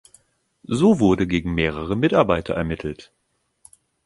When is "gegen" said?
1.27-1.53